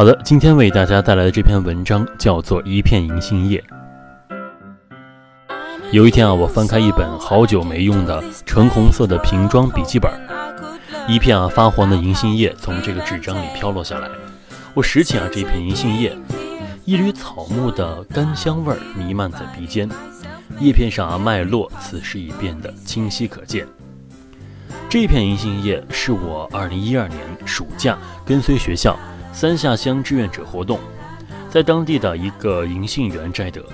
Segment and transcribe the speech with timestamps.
[0.00, 3.62] 好的，今天为大家带来的这篇文章叫做《一片银杏叶》。
[5.92, 10.10] 有一天啊，我翻开一本好久没用的橙红色的瓶装笔记本，
[11.06, 14.08] 一片啊发黄的银杏叶从这个纸张里飘落下来。
[14.72, 16.16] 我拾起啊这片银杏叶，
[16.86, 19.86] 一缕草木的干香味弥漫在鼻尖，
[20.60, 23.66] 叶片上啊脉络此时已变得清晰可见。
[24.88, 28.98] 这片银杏叶是我2012年暑假跟随学校。
[29.32, 30.78] 三下乡志愿者活动，
[31.48, 33.64] 在当地的一个银杏园摘得。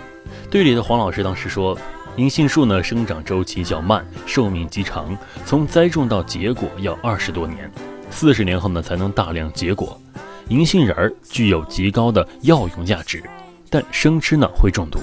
[0.50, 1.76] 队里的黄老师当时说，
[2.16, 7.70] 银杏树呢生长周期较慢，寿命极长，从栽种到结果要二十多年，
[8.10, 10.00] 四十年后呢才能大量结果。
[10.48, 13.22] 银杏仁儿具有极高的药用价值，
[13.68, 14.98] 但生吃呢会中毒。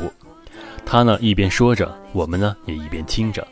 [0.86, 3.46] 他呢一边说着，我们呢也一边听着。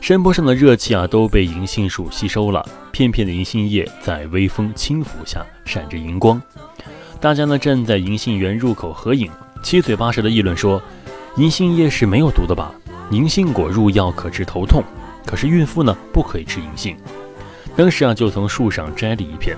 [0.00, 6.40] 山坡上的热气啊都被银杏树吸收了，片片的银杏叶在微风轻拂下闪着银光。
[7.20, 9.28] 大家呢站在银杏园入口合影，
[9.62, 10.80] 七嘴八舌的议论说
[11.36, 12.72] ：“银杏叶是没有毒的吧？
[13.10, 14.82] 银杏果入药可治头痛，
[15.24, 16.96] 可是孕妇呢不可以吃银杏。”
[17.74, 19.56] 当时啊就从树上摘了一片，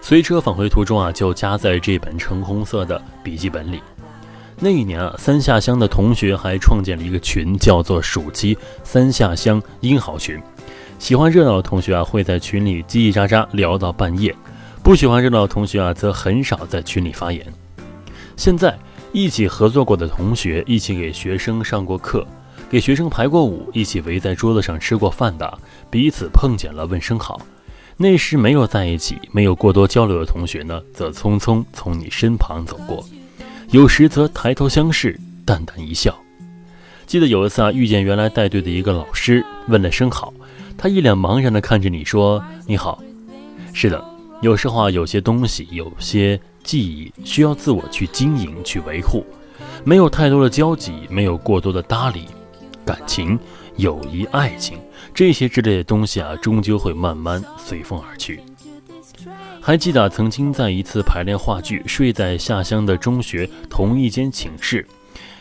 [0.00, 3.82] 随车返回途中啊就夹在这本橙红色的笔记本里。
[4.60, 10.36] 那一年啊，三下乡的同学还创建了一个群，叫做“暑期三下乡英豪群”。
[10.98, 14.32] 喜欢热闹的同学啊，会在群里叽叽喳喳聊到半夜；
[14.82, 17.46] 不喜欢热闹的同学啊，则很少在群里发言。
[18.36, 18.76] 现在，
[19.12, 22.26] 一起合作过的同学，一起给学生上过课，
[22.68, 27.40] 给学生排过舞，一起围在桌子上吃过饭的，彼此碰见了问声好。
[27.96, 33.04] 那时没有在一起、没有过多交流的同学呢，则匆匆从你身旁走过。
[33.70, 36.18] 有时则抬头相视，淡淡一笑。
[37.06, 40.32] 记得有一次啊，遇见原来带队的一个老师，问了声好，
[40.78, 43.02] 他一脸茫然地看着你说：“你好。”
[43.74, 44.02] 是的，
[44.40, 49.22] 有时候啊，有些东西，有些记忆，需要自我去经营、去维护。
[49.84, 52.24] 没有太多的交集，没有过多的搭理，
[52.86, 53.38] 感情、
[53.76, 54.78] 友谊、爱情
[55.12, 58.40] 这些之类的东西啊，终究会慢慢随风而去。
[59.68, 64.86] 还记得曾经在一次排练话剧，睡在下乡的中学同一间寝室，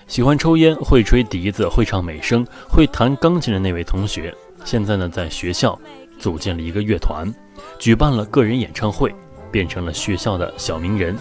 [0.06, 5.80] 喜欢抽烟、会吹笛子、会唱美声、会弹钢琴的那位同学，现在呢在学校
[6.20, 7.34] 组建了一个乐团，
[7.80, 9.16] 举办了个人演唱会，
[9.50, 11.18] 变成了学校的小名人。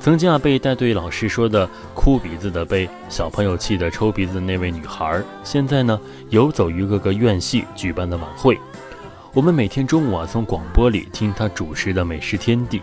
[0.00, 8.58] 曾经啊被带队老师说的哭鼻子的、被小朋友气的抽鼻子的那位女孩，现在呢游走于各个院系举办的晚会。
[9.34, 12.78] 我们每天中午啊，从广播里听他主持的《美食天地》，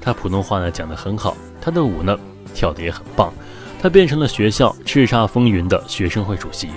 [0.00, 2.18] 他普通话呢讲得很好，他的舞呢
[2.52, 3.32] 跳得也很棒，
[3.80, 6.70] 他变成了学校叱咤风云的学生会主席。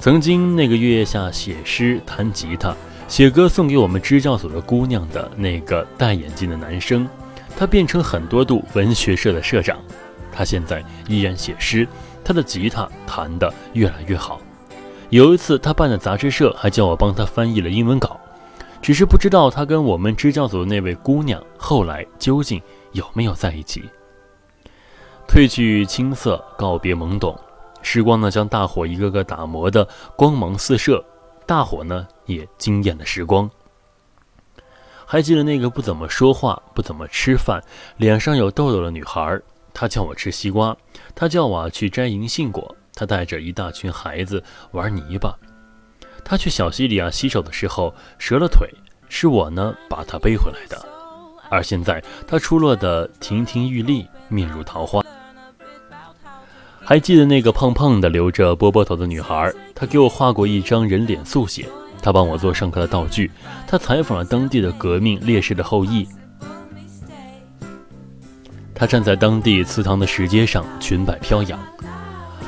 [0.00, 2.74] 曾经那个月夜下写诗、弹吉他、
[3.06, 7.08] 写歌送给我们支教所的姑娘的那个戴眼镜的男生，
[7.56, 9.78] 他变成很多度文学社的社长，
[10.32, 11.86] 他现在依然写诗，
[12.24, 14.40] 他的吉他弹得越来越好。
[15.10, 18.20] 有一次，他办的杂志社还叫我帮他翻译了英文稿，
[18.80, 22.62] 只是不知道他跟我们支教组的那位姑娘后来究竟
[22.92, 23.82] 有没有在一起。
[25.26, 27.36] 褪去青涩，告别懵懂，
[27.82, 31.04] 时光呢将大伙一个个打磨的光芒四射，
[31.44, 33.50] 大伙呢也惊艳了时光。
[35.04, 37.60] 还记得那个不怎么说话、不怎么吃饭、
[37.96, 39.40] 脸上有痘痘的女孩，
[39.74, 40.76] 她叫我吃西瓜，
[41.16, 42.76] 她叫我去摘银杏果。
[43.00, 45.34] 他带着一大群孩子玩泥巴，
[46.22, 48.68] 他去小溪里啊洗手的时候折了腿，
[49.08, 50.78] 是我呢把他背回来的。
[51.48, 55.02] 而现在他出落的亭亭玉立，面如桃花。
[56.82, 61.66] 还记得那个胖胖的、留着波波头的女孩，她给我画过一张人脸速写，
[62.02, 63.30] 她帮我做上课的道具，
[63.66, 66.06] 她采访了当地的革命烈士的后裔，
[68.74, 71.58] 她站在当地祠堂的石阶上，裙摆飘扬。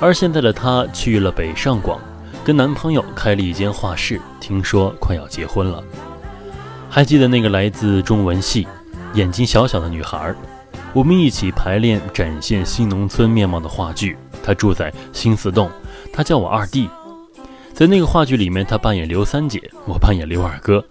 [0.02, 2.00] 而现在的她去了北上广，
[2.43, 5.81] 跟男朋友开了一间画室，听说快要结婚了。
[6.90, 8.66] 还记得那个来自中文系、
[9.14, 10.34] 眼睛小小的女孩，
[10.93, 14.16] 我们一起排练展现新农村面貌的话剧。
[14.43, 15.70] 她住在新四栋，
[16.12, 16.90] 她叫我二弟。
[17.72, 20.84] 在那个话剧里面，她扮演刘三姐，我扮演刘二哥。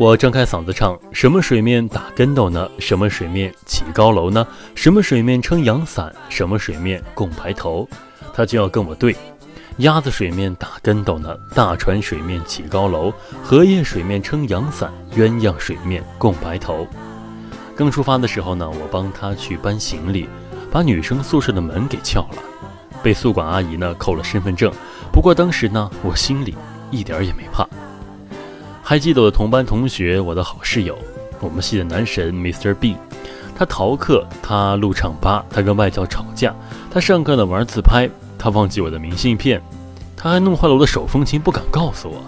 [0.00, 2.66] 我张开嗓子唱：什么水面打跟斗呢？
[2.78, 4.46] 什么水面起高楼呢？
[4.74, 6.10] 什么水面撑阳伞？
[6.30, 7.86] 什么水面共白头？
[8.32, 9.14] 他就要跟我对。
[9.76, 11.36] 鸭子水面打跟斗呢？
[11.54, 13.12] 大船水面起高楼？
[13.42, 14.90] 荷叶水面撑阳伞？
[15.14, 16.88] 鸳鸯水面共白头？
[17.76, 20.26] 刚出发的时候呢，我帮他去搬行李，
[20.70, 22.42] 把女生宿舍的门给撬了，
[23.02, 24.72] 被宿管阿姨呢扣了身份证。
[25.12, 26.56] 不过当时呢，我心里
[26.90, 27.68] 一点也没怕。
[28.90, 30.98] 还记得我的同班同学，我的好室友，
[31.38, 32.74] 我们系的男神 Mr.
[32.74, 32.96] B。
[33.56, 36.52] 他逃课，他录唱吧，他跟外教吵架，
[36.90, 39.62] 他上课呢玩自拍，他忘记我的明信片，
[40.16, 42.20] 他还弄坏了我的手风琴，不敢告诉我。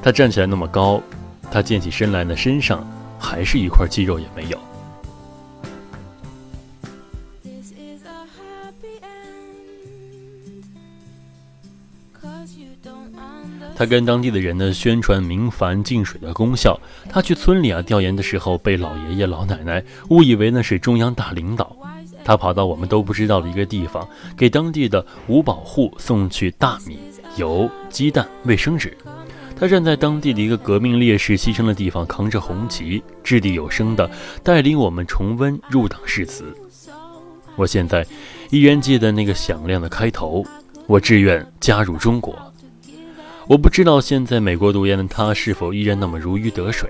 [0.00, 1.02] 他站起来那么高，
[1.50, 2.86] 他健起身来呢，身上
[3.18, 4.58] 还是一块肌肉也没有。
[13.74, 16.78] 他跟当地的人呢宣传明矾净水的功效。
[17.08, 21.76] 他去村里啊调研的时候，被老爷爷老奶奶误以为那是中央大领导。
[22.24, 26.98] 他跑到我们都不知道的一个地方，给当地的五保户送去大米、
[27.36, 28.96] 油、鸡蛋、卫生纸。
[29.56, 34.08] 他站在当地的一个革命烈士牺牲的地方，扛着红旗，掷地有声的
[34.42, 36.44] 带领我们重温入党誓词。
[37.56, 38.06] 我现在
[38.50, 40.44] 依然记得那个响亮的开头：
[40.92, 42.38] 我志愿加入中国。
[43.48, 46.86] 我不知道现在美国读研的他是否依然那么如鱼得水。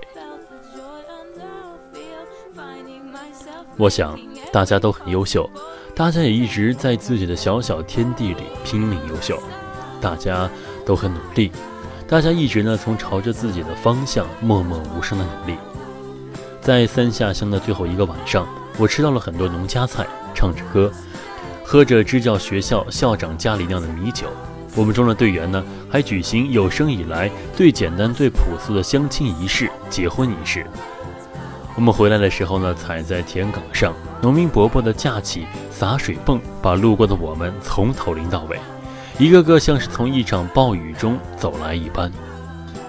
[3.77, 4.19] 我想
[4.51, 5.49] 大家都很优秀，
[5.95, 9.41] 大家也一直在自己的小小天地里拼命优秀，
[10.01, 10.49] 大家
[10.85, 11.49] 都很努力，
[12.05, 15.57] 大家一直呢从朝着自己的方向默默无声的努力。
[16.59, 18.45] 在三下乡的最后一个晚上，
[18.77, 20.05] 我吃到了很多农家菜，
[20.35, 20.91] 唱着歌，
[21.63, 24.27] 喝着支教学校校长家里酿的米酒。
[24.75, 30.65] 我们中的队员呢，还举行有生以来最简单、最朴素的相亲仪式——结婚仪式。
[31.75, 38.59] 我们回来的时候呢，踩在田埂上，农民伯伯的架起洒水泵，把路过的我们从头淋到尾，
[39.17, 42.11] 一个个像是从一场暴雨中走来一般。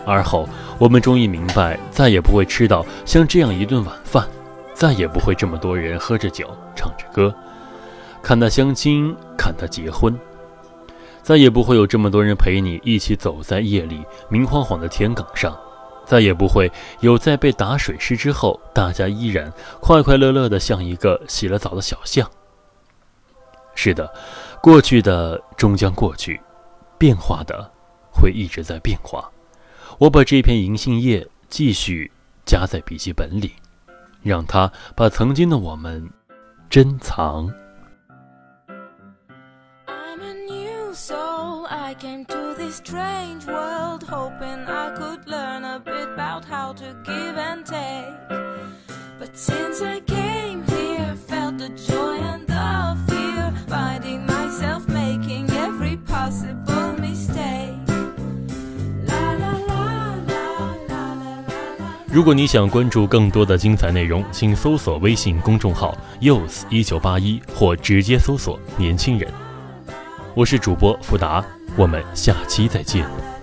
[0.06, 0.48] 而后，
[0.78, 4.26] 我们终于明白，再也不会吃到像这样一顿晚饭，
[4.74, 7.34] 再也不会这么多人喝着酒、唱着歌，
[8.24, 10.18] 看他相亲，看他结婚。
[11.22, 15.54] 再也不会有这么多人陪你一起走在夜里明晃晃的田埂上，
[16.06, 22.28] 再也不会有在被打水湿之后，大家依然快快乐乐的像一个洗了澡的小象。
[23.74, 24.10] 是的，
[24.62, 26.40] 过去的终将过去，
[26.96, 27.70] 变化的
[28.10, 29.30] 会一直在变化。
[29.98, 32.10] 我把这片银杏叶继续
[32.46, 33.52] 夹在笔记本里，
[34.22, 36.08] 让它把曾经的我们
[36.70, 37.52] 珍藏。
[41.94, 47.36] I came to this strange world hoping I could learn a bit about how to give
[47.38, 48.12] and take.
[49.20, 55.96] But since I came here, felt the joy and the fear, finding myself making every
[55.98, 57.78] possible mistake.
[62.10, 69.32] 如果你想关注更多的精彩内容，请搜索微信公众号 “youth 一九八一”或直接搜索“年轻人”。
[70.34, 71.44] 我是主播福达。
[71.76, 73.33] 我们下期再见。